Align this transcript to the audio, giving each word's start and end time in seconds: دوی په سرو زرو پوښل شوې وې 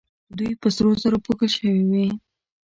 دوی 0.37 0.51
په 0.61 0.67
سرو 0.75 0.91
زرو 1.01 1.23
پوښل 1.25 1.49
شوې 1.55 1.73
وې 1.91 2.07